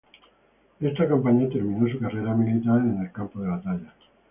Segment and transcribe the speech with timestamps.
[0.79, 3.93] Esta campaña terminó su carrera militar en el campo de batalla.